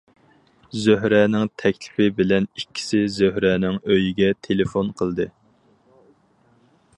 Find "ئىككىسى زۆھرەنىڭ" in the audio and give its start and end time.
2.61-3.79